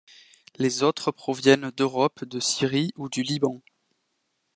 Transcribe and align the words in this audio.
Les 0.55 0.81
autres 0.81 1.11
proviennent 1.11 1.69
d'Europe, 1.69 2.25
de 2.25 2.39
Syrie 2.39 2.91
ou 2.97 3.07
du 3.07 3.21
Liban. 3.21 3.61